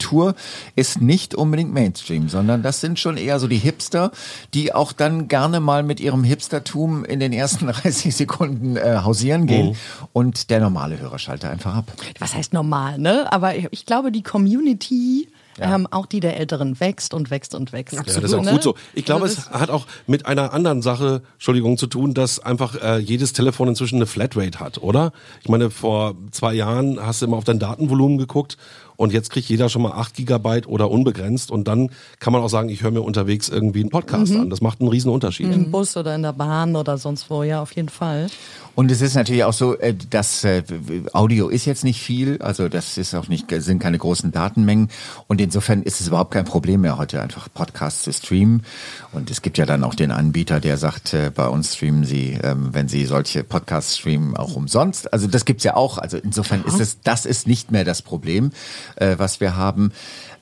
ist 0.76 1.00
nicht 1.00 1.34
unbedingt 1.34 1.72
Mainstream, 1.72 2.28
sondern 2.28 2.62
das 2.62 2.80
sind 2.80 2.98
schon 2.98 3.16
eher 3.16 3.38
so 3.38 3.48
die 3.48 3.58
Hipster, 3.58 4.11
die 4.54 4.75
auch 4.75 4.92
dann 4.92 5.28
gerne 5.28 5.61
mal 5.61 5.82
mit 5.82 6.00
ihrem 6.00 6.25
Hipstertum 6.25 7.04
in 7.04 7.20
den 7.20 7.32
ersten 7.32 7.66
30 7.68 8.14
Sekunden 8.14 8.76
äh, 8.76 8.99
hausieren 9.04 9.46
gehen 9.46 9.76
und 10.12 10.50
der 10.50 10.61
normale 10.61 10.99
Hörer 10.99 11.18
schaltet 11.18 11.50
einfach 11.50 11.75
ab. 11.75 11.92
was 12.18 12.34
heißt 12.34 12.52
normal, 12.52 12.99
ne? 12.99 13.32
Aber 13.32 13.54
ich, 13.56 13.68
ich 13.70 13.87
glaube, 13.87 14.12
die 14.12 14.22
Community, 14.22 15.28
ähm, 15.61 15.87
auch 15.90 16.06
die 16.06 16.20
der 16.20 16.38
Älteren, 16.38 16.80
wächst 16.80 17.12
und 17.14 17.30
wächst 17.30 17.54
und 17.54 17.72
wächst. 17.72 17.94
Ja, 17.94 18.02
das 18.02 18.16
ist 18.16 18.32
auch 18.34 18.42
Ne? 18.42 18.52
gut 18.52 18.62
so. 18.62 18.75
Ich 18.94 19.04
glaube, 19.04 19.25
Also 19.25 19.42
es 19.42 19.50
hat 19.50 19.68
auch 19.70 19.87
mit 20.06 20.25
einer 20.26 20.52
anderen 20.52 20.80
Sache, 20.82 21.22
Entschuldigung, 21.34 21.76
zu 21.76 21.87
tun, 21.87 22.14
dass 22.14 22.38
einfach 22.40 22.75
äh, 22.82 22.99
jedes 22.99 23.32
Telefon 23.34 23.68
inzwischen 23.68 23.96
eine 23.96 24.06
Flatrate 24.06 24.61
hat, 24.61 24.78
oder? 24.78 25.12
Ich 25.42 25.49
meine, 25.49 25.70
vor 25.70 26.14
zwei 26.30 26.54
Jahren 26.54 26.99
hast 27.04 27.20
du 27.22 27.26
immer 27.26 27.37
auf 27.37 27.44
dein 27.44 27.58
Datenvolumen 27.58 28.16
geguckt 28.18 28.56
und 29.02 29.12
jetzt 29.12 29.30
kriegt 29.30 29.49
jeder 29.49 29.68
schon 29.68 29.82
mal 29.82 29.90
8 29.90 30.14
Gigabyte 30.14 30.68
oder 30.68 30.88
unbegrenzt 30.88 31.50
und 31.50 31.66
dann 31.66 31.90
kann 32.21 32.32
man 32.32 32.40
auch 32.40 32.49
sagen, 32.49 32.68
ich 32.68 32.85
höre 32.85 32.92
mir 32.92 33.00
unterwegs 33.00 33.49
irgendwie 33.49 33.80
einen 33.80 33.90
Podcast 33.90 34.32
an. 34.37 34.49
Das 34.49 34.61
macht 34.61 34.80
einen 34.80 34.88
riesen 34.88 35.11
Unterschied. 35.11 35.52
Im 35.52 35.73
Bus 35.73 35.97
oder 35.97 36.14
in 36.14 36.23
der 36.23 36.32
Bahn 36.32 36.76
oder 36.76 36.97
sonst 36.99 37.28
wo, 37.28 37.42
ja, 37.42 37.61
auf 37.61 37.73
jeden 37.73 37.88
Fall. 37.88 38.28
Und 38.75 38.90
es 38.90 39.02
ist 39.02 39.14
natürlich 39.14 39.44
auch 39.44 39.52
so, 39.52 39.76
äh, 39.76 39.94
dass 40.09 40.44
äh, 40.44 40.62
Audio 41.12 41.49
ist 41.49 41.66
jetzt 41.66 41.85
nicht 41.85 42.00
viel, 42.00 42.40
also 42.40 42.68
das 42.68 42.97
ist 42.97 43.14
auch 43.14 43.28
nicht, 43.28 43.47
sind 43.50 43.80
keine 43.80 43.99
großen 43.99 44.32
Datenmengen 44.32 44.88
und 45.26 45.40
insofern 45.40 45.82
ist 45.82 46.00
es 46.00 46.09
überhaupt 46.09 46.30
kein 46.30 46.47
Problem 46.47 46.82
mehr 46.82 46.97
heute 46.97 47.21
einfach 47.21 47.49
Podcasts 47.52 48.04
zu 48.04 48.12
streamen. 48.12 48.62
Und 49.12 49.30
es 49.30 49.42
gibt 49.42 49.59
ja 49.59 49.66
dann 49.66 49.85
auch 49.85 49.94
den 49.94 50.11
Anbieter, 50.11 50.59
der 50.59 50.78
sagt, 50.78 51.12
äh, 51.12 51.30
bei 51.35 51.49
uns 51.49 51.75
streamen 51.75 52.04
Sie, 52.04 52.38
ähm, 52.42 52.71
wenn 52.73 52.88
Sie 52.88 53.04
solche 53.04 53.44
Podcasts 53.44 53.99
streamen, 53.99 54.37
auch 54.37 54.56
umsonst. 54.56 55.12
Also 55.12 55.26
das 55.26 55.44
gibt's 55.44 55.64
ja 55.64 55.76
auch. 55.76 55.99
Also 55.99 56.16
insofern 56.16 56.64
ist 56.64 56.80
es, 56.80 57.00
das 57.02 57.26
ist 57.26 57.47
nicht 57.47 57.73
mehr 57.73 57.85
das 57.85 58.00
Problem, 58.00 58.52
äh, 58.96 59.14
was 59.18 59.40
wir 59.40 59.56
haben. 59.56 59.92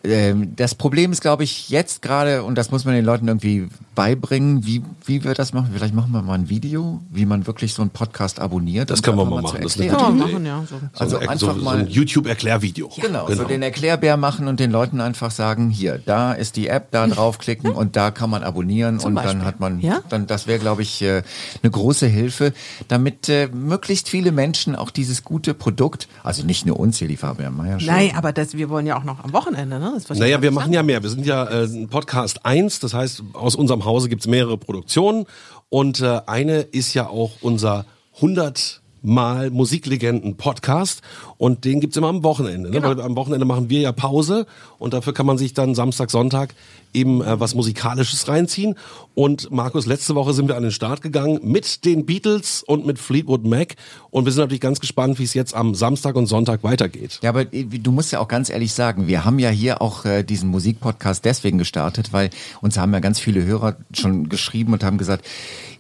Ähm, 0.03 0.55
Das 0.57 0.75
Problem 0.75 1.13
ist, 1.13 1.21
glaube 1.21 1.45
ich, 1.45 1.69
jetzt 1.69 2.01
gerade, 2.01 2.43
und 2.43 2.57
das 2.57 2.71
muss 2.71 2.87
man 2.87 2.95
den 2.95 3.05
Leuten 3.05 3.29
irgendwie 3.29 3.69
beibringen, 3.95 4.65
wie, 4.65 4.83
wie 5.05 5.23
wir 5.25 5.35
das 5.35 5.53
machen. 5.53 5.73
Vielleicht 5.75 5.95
machen 5.95 6.11
wir 6.13 6.23
mal 6.23 6.33
ein 6.39 6.49
Video, 6.49 7.03
wie 7.11 7.27
man 7.27 7.47
wirklich 7.47 7.75
so 7.75 7.83
einen 7.83 7.91
Podcast 7.91 8.41
abonniert. 8.41 8.89
Das 8.89 9.03
können 9.03 9.19
wir 9.19 9.27
mal 9.27 9.43
machen. 9.43 9.59
Das 9.63 9.77
ist 9.77 9.81
eine 9.83 9.91
gute 9.91 10.05
Idee. 10.05 10.17
machen, 10.33 10.47
ja. 10.47 10.65
So. 10.67 10.77
Also 10.99 11.17
so, 11.17 11.23
ein- 11.23 11.29
einfach 11.29 11.49
so, 11.53 11.59
so 11.59 11.63
mal- 11.65 11.79
ein 11.81 11.87
YouTube-Erklärvideo. 11.89 12.91
Genau, 12.99 13.31
so 13.31 13.45
den 13.45 13.61
Erklärbär 13.63 14.17
machen 14.17 14.49
und 14.49 14.59
den 14.59 14.71
Leuten 14.71 15.03
einfach 15.03 15.31
sagen, 15.31 15.69
hier, 15.69 15.99
da 15.99 16.33
ist 16.33 16.57
die 16.57 16.69
App, 16.69 16.91
da 16.93 17.07
draufklicken 17.07 17.71
und 17.71 17.95
da 17.97 18.11
kann 18.11 18.31
man 18.31 18.43
abonnieren 18.43 18.95
und 19.01 19.15
dann 19.17 19.25
Beispiel. 19.25 19.45
hat 19.45 19.61
man, 19.61 19.81
Ja? 19.81 20.01
dann 20.09 20.27
das 20.27 20.47
wäre, 20.47 20.59
glaube 20.61 20.81
ich, 20.81 21.03
äh, 21.03 21.23
eine 21.63 21.71
große 21.71 22.07
Hilfe, 22.07 22.55
damit 22.89 23.29
äh, 23.29 23.49
möglichst 23.53 24.09
viele 24.09 24.33
Menschen 24.33 24.77
auch 24.77 24.91
dieses 24.91 25.25
gute 25.25 25.53
Produkt, 25.53 26.09
also 26.23 26.43
nicht 26.45 26.65
nur 26.65 26.81
uns 26.81 26.97
hier, 26.99 27.09
die 27.09 27.19
Fabian 27.19 27.55
Meyer. 27.55 27.77
Nein, 27.85 28.13
aber 28.17 28.33
das, 28.41 28.55
wir 28.55 28.69
wollen 28.69 28.87
ja 28.87 28.99
auch 28.99 29.05
noch 29.05 29.23
am 29.23 29.33
Wochenende, 29.33 29.79
ne? 29.79 29.97
Naja, 30.11 30.43
wir 30.43 30.51
machen 30.51 30.73
ja 30.73 30.83
mehr. 30.83 31.03
Wir 31.03 31.11
sind 31.11 31.27
ja 31.27 31.45
äh, 31.45 31.65
ein 31.65 31.89
Podcast 31.89 32.45
1, 32.45 32.81
das 32.81 32.95
heißt, 32.95 33.23
aus 33.35 33.55
unserem 33.55 33.85
Hause 33.85 34.09
gibt's 34.09 34.27
mehrere 34.27 34.59
Produktionen 34.59 35.27
und 35.69 36.01
äh, 36.01 36.21
eine 36.27 36.61
ist 36.61 36.95
ja 36.95 37.09
auch 37.09 37.33
unser 37.41 37.85
100 38.17 38.81
Mal 39.03 39.51
Musiklegenden-Podcast 39.51 41.01
und 41.41 41.65
den 41.65 41.81
gibt's 41.81 41.97
immer 41.97 42.09
am 42.09 42.23
Wochenende. 42.23 42.69
Ne? 42.69 42.83
Weil 42.83 43.01
am 43.01 43.17
Wochenende 43.17 43.47
machen 43.47 43.71
wir 43.71 43.81
ja 43.81 43.93
Pause 43.93 44.45
und 44.79 44.93
dafür 44.93 45.15
kann 45.15 45.25
man 45.25 45.39
sich 45.39 45.55
dann 45.55 45.75
Samstag, 45.75 46.11
Sonntag 46.11 46.55
eben 46.93 47.23
äh, 47.23 47.41
was 47.41 47.55
Musikalisches 47.55 48.29
reinziehen. 48.29 48.75
Und 49.15 49.51
Markus, 49.51 49.87
letzte 49.87 50.15
Woche 50.15 50.35
sind 50.35 50.49
wir 50.49 50.57
an 50.59 50.65
den 50.65 50.71
Start 50.71 51.01
gegangen 51.01 51.41
mit 51.43 51.87
den 51.87 52.05
Beatles 52.05 52.63
und 52.63 52.85
mit 52.85 52.99
Fleetwood 52.99 53.47
Mac 53.47 53.77
und 54.11 54.27
wir 54.27 54.33
sind 54.33 54.43
natürlich 54.43 54.61
ganz 54.61 54.81
gespannt, 54.81 55.19
wie 55.19 55.25
es 55.25 55.33
jetzt 55.33 55.55
am 55.55 55.75
Samstag 55.75 56.15
und 56.17 56.27
Sonntag 56.27 56.63
weitergeht. 56.63 57.21
Ja, 57.23 57.31
aber 57.31 57.51
äh, 57.55 57.65
du 57.65 57.91
musst 57.91 58.13
ja 58.13 58.21
auch 58.21 58.29
ganz 58.29 58.51
ehrlich 58.51 58.75
sagen, 58.75 59.07
wir 59.07 59.25
haben 59.25 59.39
ja 59.39 59.49
hier 59.49 59.81
auch 59.81 60.05
äh, 60.05 60.23
diesen 60.23 60.51
Musikpodcast 60.51 61.25
deswegen 61.25 61.57
gestartet, 61.57 62.13
weil 62.13 62.29
uns 62.61 62.77
haben 62.77 62.93
ja 62.93 63.01
ganz 63.01 63.19
viele 63.19 63.47
Hörer 63.47 63.77
schon 63.95 64.29
geschrieben 64.29 64.75
und 64.75 64.85
haben 64.85 64.99
gesagt, 64.99 65.25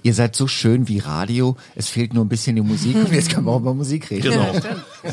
ihr 0.02 0.14
seid 0.14 0.34
so 0.34 0.46
schön 0.46 0.88
wie 0.88 1.00
Radio, 1.00 1.56
es 1.76 1.90
fehlt 1.90 2.14
nur 2.14 2.24
ein 2.24 2.30
bisschen 2.30 2.56
die 2.56 2.62
Musik 2.62 2.96
und 2.96 3.12
jetzt 3.12 3.30
können 3.30 3.44
wir 3.44 3.52
auch 3.52 3.60
über 3.60 3.74
Musik 3.74 4.10
reden. 4.10 4.30
Genau. 4.30 4.52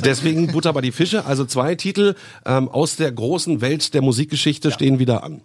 Deswegen 0.04 0.48
Butter 0.52 0.74
bei 0.74 0.82
die 0.82 0.92
Fische. 0.92 1.26
Also 1.26 1.46
zwei 1.46 1.76
Titel 1.76 2.16
ähm, 2.46 2.70
aus 2.70 2.96
der 2.96 3.12
großen 3.12 3.62
Welt 3.62 3.94
der 3.94 4.02
Musikgeschichte 4.02 4.72
stehen 4.72 5.00
wieder 5.00 5.24
an. 5.24 5.42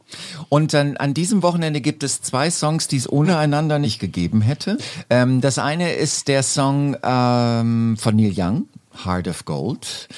Und 0.49 0.75
dann 0.75 0.97
an 0.97 1.15
diesem 1.15 1.43
Wochenende 1.43 1.81
gibt 1.81 2.03
es 2.03 2.23
zwei 2.23 2.51
Songs, 2.51 2.89
die 2.89 2.97
es 2.97 3.11
ohne 3.11 3.37
einander 3.37 3.79
nicht 3.79 3.99
gegeben 3.99 4.41
hätte. 4.41 4.79
Ähm, 5.11 5.41
das 5.41 5.59
eine 5.59 5.93
ist 5.93 6.29
der 6.29 6.43
Song 6.43 6.97
ähm, 7.03 7.97
von 7.99 8.17
Neil 8.17 8.33
Young. 8.37 8.65
Heart 9.07 9.27
of 9.29 9.45
Gold. 9.47 10.09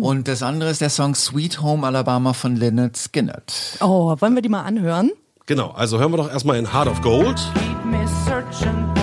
Und 0.00 0.26
das 0.26 0.42
andere 0.42 0.70
ist 0.70 0.80
der 0.80 0.90
Song 0.90 1.14
Sweet 1.14 1.62
Home 1.62 1.86
Alabama 1.86 2.32
von 2.32 2.56
Lynyrd 2.56 2.96
Skynyrd. 2.96 3.78
Oh, 3.80 4.16
wollen 4.18 4.34
wir 4.34 4.42
die 4.42 4.48
mal 4.48 4.62
anhören? 4.62 5.12
Genau, 5.46 5.70
also 5.70 6.00
hören 6.00 6.10
wir 6.12 6.16
doch 6.16 6.30
erstmal 6.30 6.58
in 6.58 6.72
Heart 6.72 6.88
of 6.88 7.00
Gold. 7.02 7.38
keep 7.54 7.84
me 7.84 8.04
searching 8.24 8.95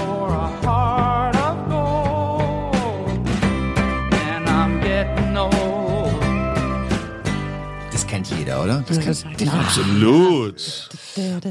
jeder, 8.54 8.64
oder? 8.64 8.84
Das 8.88 9.00
kennt 9.00 9.54
Absolut. 9.54 10.90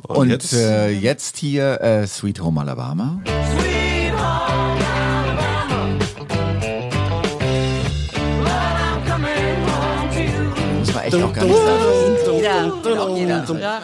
Und, 0.08 0.30
jetzt 0.30 0.52
äh, 0.52 0.90
jetzt 0.90 1.36
hier 1.36 1.80
äh, 1.80 2.06
Sweet 2.06 2.40
Home 2.40 2.60
Alabama. 2.60 3.20
Sweet 3.24 4.12
home 4.12 4.22
Alabama. 4.22 5.42
Muss 10.78 10.94
man 10.94 11.04
echt 11.04 11.14
auch 11.14 11.32
gar 11.32 11.44
nicht 11.44 11.56
sagen. 11.56 11.92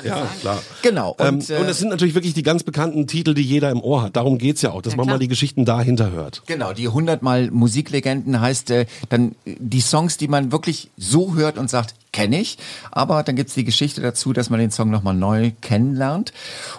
ja, 0.05 0.27
klar. 0.41 0.63
Genau. 0.83 1.11
Und, 1.19 1.21
ähm, 1.21 1.35
und 1.35 1.51
äh, 1.51 1.71
es 1.71 1.79
sind 1.79 1.89
natürlich 1.91 2.15
wirklich 2.15 2.35
die 2.35 2.43
ganz 2.43 2.63
bekannten 2.63 3.07
Titel, 3.07 3.35
die 3.35 3.43
jeder 3.43 3.71
im 3.71 3.81
Ohr 3.81 4.03
hat. 4.03 4.17
Darum 4.17 4.39
geht's 4.39 4.63
ja 4.63 4.73
auch, 4.73 4.83
dass 4.83 4.97
man 4.97 5.07
mal 5.07 5.19
die 5.19 5.29
Geschichten 5.29 5.65
dahinter 5.65 6.11
hört. 6.11 6.43
Genau, 6.47 6.73
die 6.73 6.89
100 6.89 7.23
Mal 7.23 7.51
Musiklegenden 7.51 8.41
heißt 8.41 8.71
äh, 8.71 8.87
dann 9.09 9.35
äh, 9.45 9.57
die 9.59 9.81
Songs, 9.81 10.17
die 10.17 10.29
man 10.29 10.53
wirklich 10.53 10.91
so 10.97 11.35
hört 11.35 11.59
und 11.59 11.71
sagt, 11.71 11.95
kenne 12.19 12.41
ich. 12.41 12.59
Aber 12.91 13.23
dann 13.23 13.37
gibt's 13.37 13.55
die 13.55 13.63
Geschichte 13.63 14.01
dazu, 14.01 14.33
dass 14.33 14.51
man 14.51 14.59
den 14.59 14.73
Song 14.73 14.91
nochmal 14.91 15.15
neu 15.15 15.53
kennenlernt. 15.61 16.33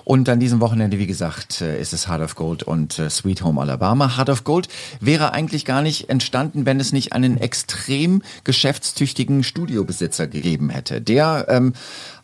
Und 0.04 0.28
an 0.28 0.42
diesem 0.42 0.60
Wochenende, 0.60 1.00
wie 1.00 1.08
gesagt, 1.08 1.62
äh, 1.62 1.80
ist 1.80 1.94
es 1.94 2.10
Heart 2.10 2.22
of 2.22 2.36
Gold 2.36 2.64
und 2.64 3.00
äh, 3.00 3.10
Sweet 3.10 3.42
Home 3.42 3.62
Alabama. 3.62 4.18
Heart 4.18 4.30
of 4.32 4.44
Gold 4.44 4.68
wäre 5.00 5.32
eigentlich 5.32 5.64
gar 5.64 5.82
nicht 5.82 6.10
entstanden, 6.10 6.66
wenn 6.66 6.82
es 6.82 6.92
nicht 6.92 7.14
einen 7.14 7.38
extrem 7.38 8.22
geschäftstüchtigen 8.44 9.46
Studiobesitzer 9.46 10.28
gegeben 10.28 10.70
hätte. 10.70 11.00
Der 11.00 11.46
ähm, 11.48 11.72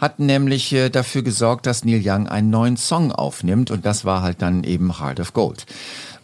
hat 0.05 0.19
nämlich 0.19 0.71
äh, 0.71 0.89
dafür 0.89 1.23
gesorgt, 1.23 1.65
dass 1.65 1.83
Neil 1.83 2.01
Young 2.03 2.27
einen 2.27 2.51
neuen 2.51 2.77
Song 2.77 3.11
aufnimmt. 3.11 3.71
Und 3.71 3.85
das 3.85 4.05
war 4.05 4.21
halt 4.21 4.41
dann 4.41 4.63
eben 4.63 4.99
Heart 4.99 5.19
of 5.19 5.33
Gold. 5.33 5.65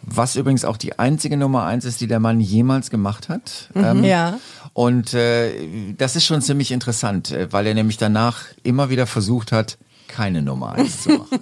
Was 0.02 0.36
übrigens 0.36 0.64
auch 0.64 0.76
die 0.76 0.98
einzige 1.00 1.36
Nummer 1.36 1.64
eins 1.64 1.84
ist, 1.84 2.00
die 2.00 2.06
der 2.06 2.20
Mann 2.20 2.40
jemals 2.40 2.90
gemacht 2.90 3.28
hat. 3.28 3.70
Ähm, 3.74 4.04
Ja. 4.04 4.38
Und 4.72 5.14
äh, 5.14 5.52
das 5.98 6.14
ist 6.16 6.24
schon 6.24 6.42
ziemlich 6.42 6.70
interessant, 6.70 7.32
äh, 7.32 7.52
weil 7.52 7.66
er 7.66 7.74
nämlich 7.74 7.98
danach 7.98 8.44
immer 8.62 8.88
wieder 8.88 9.06
versucht 9.06 9.50
hat, 9.50 9.78
keine 10.14 10.42
Nummer 10.42 10.72
eins 10.72 11.02
zu 11.02 11.10
machen. 11.10 11.36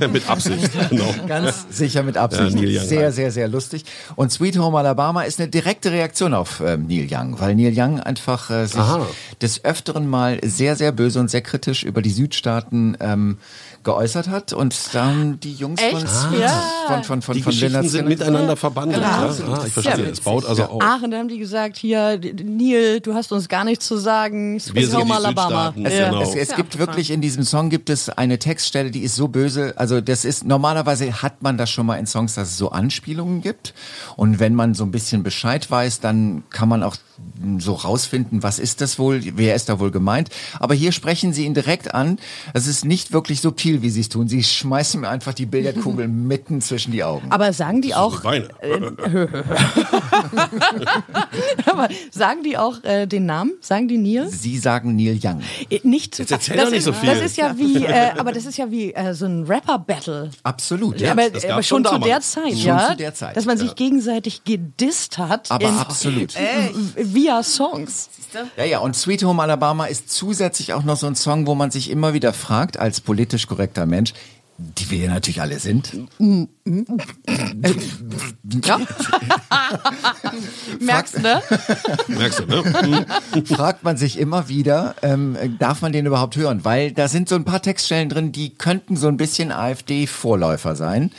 Mit 0.12 0.28
Absicht, 0.28 0.70
genau. 0.90 1.14
Ganz 1.26 1.66
sicher 1.70 2.02
mit 2.02 2.16
Absicht. 2.16 2.54
Ja, 2.54 2.60
Neil 2.60 2.78
Young 2.78 2.86
sehr, 2.86 3.12
sehr, 3.12 3.30
sehr 3.30 3.48
lustig. 3.48 3.84
Und 4.16 4.32
Sweet 4.32 4.58
Home 4.58 4.78
Alabama 4.78 5.22
ist 5.22 5.40
eine 5.40 5.48
direkte 5.48 5.92
Reaktion 5.92 6.34
auf 6.34 6.62
ähm, 6.64 6.86
Neil 6.86 7.06
Young, 7.10 7.38
weil 7.38 7.54
Neil 7.54 7.72
Young 7.76 8.00
einfach 8.00 8.50
äh, 8.50 8.66
sich 8.66 8.80
Aha. 8.80 9.06
des 9.42 9.64
Öfteren 9.64 10.08
mal 10.08 10.38
sehr, 10.42 10.76
sehr 10.76 10.92
böse 10.92 11.20
und 11.20 11.30
sehr 11.30 11.42
kritisch 11.42 11.84
über 11.84 12.02
die 12.02 12.10
Südstaaten 12.10 12.96
ähm, 13.00 13.38
geäußert 13.84 14.28
hat. 14.28 14.52
Und 14.52 14.74
dann 14.92 15.40
die 15.40 15.54
Jungs 15.54 15.80
von, 15.80 16.02
Echt? 16.02 16.40
Ja. 16.40 16.48
von, 16.86 17.04
von, 17.04 17.22
von, 17.22 17.34
Die 17.34 17.42
von 17.42 17.52
Geschichten 17.52 17.88
sind 17.88 18.08
miteinander 18.08 18.56
verbandelt. 18.56 19.02
Ja, 19.02 19.28
ah, 19.28 19.64
ich 19.66 19.72
verstehe. 19.72 20.06
Es 20.06 20.20
baut 20.20 20.44
also 20.46 20.64
auf. 20.64 20.82
Aachen, 20.82 21.10
da 21.10 21.18
haben 21.18 21.28
die 21.28 21.38
gesagt, 21.38 21.76
hier, 21.76 22.20
Neil, 22.42 23.00
du 23.00 23.14
hast 23.14 23.32
uns 23.32 23.48
gar 23.48 23.64
nichts 23.64 23.86
zu 23.86 23.96
sagen. 23.96 24.54
Wir 24.54 24.60
Sweet 24.60 24.90
sind 24.90 25.10
Alabama. 25.10 25.72
Südstaaten. 25.74 25.82
Ja. 25.82 26.10
Genau. 26.10 26.22
Es, 26.22 26.34
es 26.34 26.56
gibt 26.56 26.78
wirklich 26.78 27.10
in 27.10 27.20
diesem 27.20 27.44
Song 27.44 27.70
gibt 27.70 27.90
es 27.90 28.08
eine 28.08 28.38
Textstelle, 28.38 28.90
die 28.90 29.00
ist 29.00 29.16
so 29.16 29.28
böse. 29.28 29.74
Also 29.76 30.00
das 30.00 30.24
ist 30.24 30.44
normalerweise 30.44 31.22
hat 31.22 31.42
man 31.42 31.56
das 31.56 31.70
schon 31.70 31.86
mal 31.86 31.96
in 31.96 32.06
Songs, 32.06 32.34
dass 32.34 32.48
es 32.48 32.58
so 32.58 32.70
Anspielungen 32.70 33.42
gibt. 33.42 33.74
Und 34.16 34.40
wenn 34.40 34.54
man 34.54 34.74
so 34.74 34.84
ein 34.84 34.90
bisschen 34.90 35.22
Bescheid 35.22 35.70
weiß, 35.70 36.00
dann 36.00 36.44
kann 36.50 36.68
man 36.68 36.82
auch 36.82 36.96
so 37.58 37.72
rausfinden, 37.72 38.42
was 38.42 38.58
ist 38.58 38.80
das 38.80 38.98
wohl, 38.98 39.20
wer 39.36 39.54
ist 39.54 39.68
da 39.68 39.80
wohl 39.80 39.90
gemeint. 39.90 40.30
Aber 40.60 40.74
hier 40.74 40.92
sprechen 40.92 41.32
sie 41.32 41.44
ihn 41.44 41.54
direkt 41.54 41.94
an. 41.94 42.18
Es 42.54 42.66
ist 42.66 42.84
nicht 42.84 43.12
wirklich 43.12 43.40
subtil, 43.40 43.67
wie 43.82 43.90
sie 43.90 44.00
es 44.00 44.08
tun. 44.08 44.28
Sie 44.28 44.42
schmeißen 44.42 45.00
mir 45.00 45.08
einfach 45.08 45.34
die 45.34 45.46
Billardkugel 45.46 46.08
mitten 46.28 46.60
zwischen 46.60 46.92
die 46.92 47.04
Augen. 47.04 47.30
Aber 47.30 47.52
sagen 47.52 47.82
die 47.82 47.94
auch, 47.94 48.20
Beine. 48.22 48.48
aber 51.66 51.88
sagen 52.10 52.42
die 52.42 52.56
auch 52.56 52.82
äh, 52.84 53.06
den 53.06 53.26
Namen? 53.26 53.52
Sagen 53.60 53.88
die 53.88 53.98
Neil? 53.98 54.28
Sie 54.28 54.58
sagen 54.58 54.96
Neil 54.96 55.18
Young. 55.22 55.42
Äh, 55.70 55.80
Nicht 55.82 56.14
zu 56.14 56.22
Jetzt 56.22 56.32
erzähl 56.32 56.56
das 56.56 56.64
doch 56.66 56.70
nicht 56.70 56.78
ist, 56.78 56.84
so 56.84 56.92
viel. 56.92 57.08
Das 57.10 57.20
ist 57.20 57.36
ja 57.36 57.56
wie, 57.56 57.84
äh, 57.84 58.10
aber 58.16 58.32
das 58.32 58.46
ist 58.46 58.58
ja 58.58 58.70
wie 58.70 58.92
äh, 58.94 59.14
so 59.14 59.26
ein 59.26 59.44
Rapper-Battle. 59.44 60.30
Absolut. 60.42 61.00
Ja. 61.00 61.12
aber 61.12 61.30
das 61.30 61.44
aber 61.44 61.62
schon 61.62 61.84
zu 61.84 61.98
der. 61.98 62.20
Zeit, 62.20 62.52
Schon 62.52 62.66
ja. 62.66 62.88
zu 62.90 62.96
der 62.96 63.14
Zeit, 63.14 63.36
Dass 63.36 63.44
man 63.44 63.56
sich 63.58 63.74
gegenseitig 63.74 64.44
gedisst 64.44 65.18
hat. 65.18 65.50
Aber 65.50 65.68
in, 65.68 65.74
absolut. 65.76 66.34
Via 66.96 67.42
Songs. 67.42 68.08
Ja, 68.56 68.64
ja, 68.64 68.78
und 68.80 68.94
Sweet 68.96 69.24
Home 69.24 69.42
Alabama 69.42 69.86
ist 69.86 70.10
zusätzlich 70.10 70.72
auch 70.74 70.82
noch 70.82 70.96
so 70.96 71.06
ein 71.06 71.14
Song, 71.14 71.46
wo 71.46 71.54
man 71.54 71.70
sich 71.70 71.90
immer 71.90 72.12
wieder 72.14 72.32
fragt, 72.32 72.78
als 72.78 73.00
politisch 73.00 73.46
korrekter 73.46 73.86
Mensch, 73.86 74.12
die 74.58 74.90
wir 74.90 74.98
ja 74.98 75.10
natürlich 75.10 75.40
alle 75.40 75.58
sind, 75.60 75.92
Ja. 78.64 78.78
Merkst 80.80 81.16
du, 81.16 81.20
ne? 81.20 81.42
Merkst 82.08 82.40
du, 82.40 82.46
ne? 82.46 83.06
Fragt 83.44 83.84
man 83.84 83.96
sich 83.96 84.18
immer 84.18 84.48
wieder, 84.48 84.96
ähm, 85.02 85.36
darf 85.58 85.80
man 85.82 85.92
den 85.92 86.06
überhaupt 86.06 86.36
hören? 86.36 86.64
Weil 86.64 86.92
da 86.92 87.08
sind 87.08 87.28
so 87.28 87.36
ein 87.36 87.44
paar 87.44 87.62
Textstellen 87.62 88.08
drin, 88.08 88.32
die 88.32 88.54
könnten 88.54 88.96
so 88.96 89.06
ein 89.08 89.16
bisschen 89.16 89.52
AfD-Vorläufer 89.52 90.74
sein. 90.74 91.12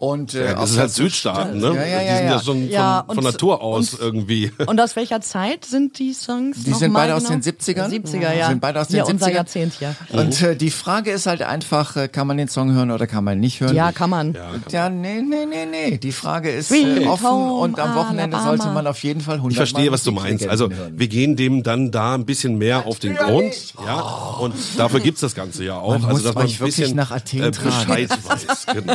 Und, 0.00 0.32
äh, 0.32 0.46
Ja, 0.46 0.54
das 0.54 0.70
ist 0.70 0.78
halt 0.78 0.90
Südstaaten, 0.92 1.58
ne? 1.58 1.74
Ja, 1.74 1.74
ja, 1.74 1.84
die 1.84 2.06
ja, 2.06 2.16
sind 2.16 2.24
ja, 2.24 2.30
ja. 2.30 2.38
schon 2.42 2.44
von, 2.62 2.70
Ja, 2.70 3.04
von 3.06 3.18
und- 3.18 3.24
Natur 3.24 3.60
aus 3.62 3.92
und- 3.92 4.00
irgendwie. 4.00 4.50
Und 4.66 4.80
aus 4.80 4.96
welcher 4.96 5.20
Zeit 5.20 5.66
sind 5.66 5.98
die 5.98 6.14
Songs? 6.14 6.64
Die 6.64 6.70
noch 6.70 6.78
sind 6.78 6.94
beide 6.94 7.14
aus 7.14 7.24
genau? 7.24 7.34
den 7.34 7.42
70ern. 7.42 7.90
70er, 7.90 8.32
ja. 8.34 8.48
Sind 8.48 8.62
beide 8.62 8.80
aus 8.80 8.88
den 8.88 8.96
ja, 8.96 9.04
unser 9.04 9.26
70ern. 9.26 9.34
Jahrzehnt 9.34 9.74
hier. 9.78 9.94
Und 10.10 10.40
äh, 10.40 10.56
die 10.56 10.70
Frage 10.70 11.10
ist 11.10 11.26
halt 11.26 11.42
einfach, 11.42 11.96
äh, 11.96 12.08
kann 12.08 12.26
man 12.26 12.38
den 12.38 12.48
Song 12.48 12.72
hören 12.72 12.90
oder 12.90 13.06
kann 13.06 13.24
man 13.24 13.40
nicht 13.40 13.60
hören? 13.60 13.76
Ja, 13.76 13.92
kann 13.92 14.08
man. 14.08 14.34
Ja, 14.70 14.88
nee, 14.88 15.20
nee, 15.20 15.44
nee, 15.44 15.66
nee. 15.70 15.98
Die 15.98 16.12
Frage 16.12 16.48
ist 16.50 16.70
äh, 16.72 17.06
offen 17.06 17.26
Home 17.28 17.52
und 17.60 17.78
am 17.78 17.94
Wochenende 17.94 18.38
Alabama. 18.38 18.56
sollte 18.56 18.72
man 18.74 18.86
auf 18.86 19.02
jeden 19.02 19.20
Fall 19.20 19.34
100 19.36 19.52
Ich 19.52 19.56
verstehe, 19.58 19.90
Mal 19.90 19.92
was 19.92 20.04
du 20.04 20.12
meinst. 20.12 20.46
Also 20.48 20.70
wir 20.92 21.08
gehen 21.08 21.36
dem 21.36 21.62
dann 21.62 21.90
da 21.90 22.14
ein 22.14 22.24
bisschen 22.24 22.56
mehr 22.56 22.86
auf 22.86 23.00
den 23.00 23.16
Grund. 23.16 23.52
Ja, 23.84 24.00
und 24.40 24.54
dafür 24.78 25.00
gibt's 25.00 25.20
das 25.20 25.34
Ganze 25.34 25.62
ja 25.64 25.76
auch. 25.76 25.98
Man 25.98 26.06
also 26.10 26.22
dass 26.24 26.34
man 26.34 26.44
ein 26.44 26.48
bisschen 26.48 26.64
wirklich 26.66 26.94
nach 26.94 27.10
Athen 27.10 27.42
äh. 27.42 27.50
Bescheid 27.50 28.08
weiß. 28.08 28.66
Genau. 28.72 28.94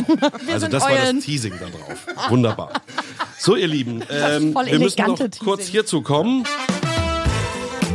Also 0.52 0.66
das 0.66 0.82
war 0.82 0.95
Eulen. 1.00 1.16
das 1.16 1.24
Teasing 1.24 1.54
da 1.60 1.66
drauf. 1.66 2.06
Wunderbar. 2.30 2.72
So, 3.38 3.56
ihr 3.56 3.68
Lieben, 3.68 4.02
ähm, 4.10 4.54
wir 4.54 4.78
müssen 4.78 5.04
noch 5.06 5.16
Teasing. 5.18 5.44
kurz 5.44 5.66
hierzu 5.66 6.02
kommen. 6.02 6.44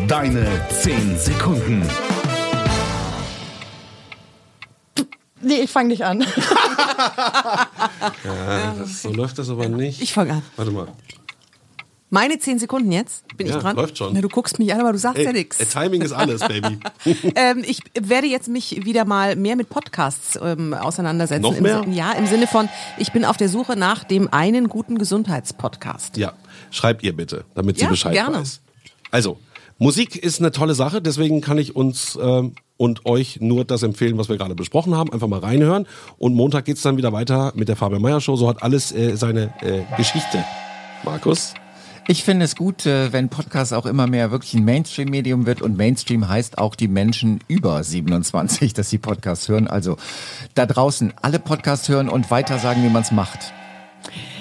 Deine 0.08 0.48
10 0.82 1.18
Sekunden. 1.18 1.88
Nee, 5.42 5.62
ich 5.64 5.72
fange 5.72 5.90
nicht 5.90 6.04
an. 6.06 6.26
Das, 8.78 9.02
so 9.04 9.12
läuft 9.12 9.38
das 9.40 9.50
aber 9.50 9.68
nicht. 9.70 10.02
Ich 10.02 10.14
fange 10.14 10.34
an. 10.34 10.44
Warte 10.56 10.72
mal. 10.72 10.88
Meine 12.14 12.38
zehn 12.40 12.60
Sekunden 12.60 12.92
jetzt? 12.92 13.26
Bin 13.38 13.48
Ja, 13.48 13.56
ich 13.56 13.62
dran? 13.64 13.76
läuft 13.78 13.98
schon. 13.98 14.14
Na, 14.14 14.20
du 14.20 14.28
guckst 14.28 14.60
mich 14.60 14.74
an, 14.74 14.82
aber 14.82 14.92
du 14.92 14.98
sagst 14.98 15.18
ja 15.24 15.30
Ey, 15.30 15.34
nichts. 15.34 15.62
äh, 15.62 15.66
Timing 15.66 16.02
ist 16.02 16.12
alles, 16.12 16.42
Baby. 16.42 16.78
Ähm, 17.36 17.64
ich 17.66 17.80
werde 18.00 18.28
jetzt 18.28 18.50
mich 18.50 18.84
wieder 18.86 19.06
mal 19.06 19.38
mehr 19.38 19.56
mit 19.56 19.70
Podcasts 19.70 20.38
ähm, 20.44 20.74
auseinandersetzen. 20.74 21.42
Noch 21.42 21.56
Im 21.56 21.64
mehr? 21.64 21.82
Sin- 21.84 21.94
ja, 21.94 22.12
im 22.12 22.28
Sinne 22.28 22.48
von, 22.48 22.68
ich 22.98 23.14
bin 23.14 23.24
auf 23.24 23.38
der 23.38 23.48
Suche 23.48 23.78
nach 23.78 24.04
dem 24.04 24.28
einen 24.32 24.68
guten 24.68 24.98
Gesundheitspodcast. 24.98 26.18
Ja, 26.18 26.34
schreibt 26.70 27.02
ihr 27.04 27.16
bitte, 27.16 27.46
damit 27.56 27.78
sie 27.78 27.84
Ja, 27.86 27.90
Bescheid 27.90 28.14
gerne. 28.14 28.40
weiß. 28.40 28.60
Also, 29.10 29.40
Musik 29.78 30.16
ist 30.18 30.40
eine 30.40 30.52
tolle 30.52 30.76
Sache, 30.76 31.02
deswegen 31.02 31.40
kann 31.40 31.58
ich 31.58 31.76
uns 31.78 32.20
ähm, 32.22 32.56
und 32.76 33.06
euch 33.06 33.40
nur 33.40 33.64
das 33.64 33.84
empfehlen, 33.84 34.18
was 34.18 34.28
wir 34.28 34.38
gerade 34.38 34.54
besprochen 34.56 34.96
haben. 34.96 35.14
Einfach 35.14 35.28
mal 35.28 35.40
reinhören. 35.40 35.88
Und 36.18 36.34
Montag 36.36 36.66
geht's 36.66 36.82
dann 36.82 36.98
wieder 36.98 37.14
weiter 37.14 37.54
mit 37.56 37.70
der 37.70 37.78
Fabian 37.78 38.02
Meyer 38.02 38.20
Show. 38.20 38.36
So 38.36 38.50
hat 38.50 38.62
alles 38.64 38.92
äh, 38.92 39.16
seine 39.16 39.54
äh, 39.62 39.84
Geschichte. 39.98 40.44
Markus? 41.06 41.54
Ich 42.08 42.24
finde 42.24 42.46
es 42.46 42.56
gut, 42.56 42.86
äh, 42.86 43.14
wenn 43.14 43.30
Podcast 43.30 43.74
auch 43.74 43.86
immer 43.86 44.08
mehr 44.08 44.32
wirklich 44.32 44.56
ein 44.56 44.66
Mainstream-Medium 44.66 45.46
wird 45.46 45.62
und 45.62 45.78
Mainstream 45.78 46.28
heißt 46.28 46.58
auch 46.58 46.76
die 46.76 46.88
Menschen 46.88 47.40
über 47.48 47.84
27, 47.84 48.74
dass 48.74 48.90
sie 48.90 48.98
Podcasts 48.98 49.48
hören. 49.48 49.68
Also 49.68 49.98
da 50.56 50.66
draußen 50.66 51.14
alle 51.22 51.40
Podcasts 51.40 51.88
hören 51.90 52.10
und 52.10 52.32
weiter 52.32 52.58
sagen, 52.58 52.84
wie 52.84 52.90
man 52.90 53.04
es 53.04 53.12
macht. 53.12 53.54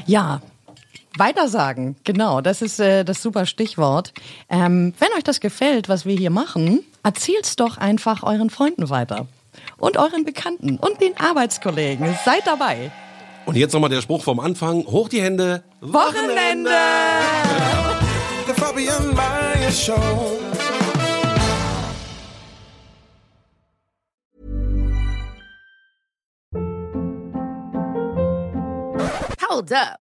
Ja, 0.07 0.40
weitersagen, 1.17 1.97
genau, 2.05 2.40
das 2.40 2.62
ist 2.62 2.81
äh, 2.81 3.05
das 3.05 3.23
super 3.23 3.45
Stichwort. 3.45 4.14
Ähm, 4.49 4.95
wenn 4.99 5.09
euch 5.17 5.25
das 5.25 5.40
gefällt, 5.40 5.88
was 5.88 6.07
wir 6.07 6.17
hier 6.17 6.31
machen, 6.31 6.81
erzählt's 7.02 7.57
doch 7.57 7.76
einfach 7.76 8.23
euren 8.23 8.50
Freunden 8.50 8.88
weiter. 8.88 9.26
Und 9.76 9.99
euren 9.99 10.25
Bekannten 10.25 10.76
und 10.76 11.00
den 11.00 11.17
Arbeitskollegen. 11.19 12.17
Seid 12.25 12.47
dabei. 12.47 12.90
Und 13.50 13.57
jetzt 13.57 13.73
nochmal 13.73 13.90
der 13.90 14.00
Spruch 14.00 14.23
vom 14.23 14.38
Anfang. 14.38 14.87
Hoch 14.87 15.09
die 15.09 15.21
Hände. 15.21 15.64
Wochenende! 15.80 16.71
The 18.47 18.52
Fabian 18.52 19.12
Meyer 19.12 19.73
Show. 19.73 20.38
Hold 29.49 29.73
up. 29.73 30.10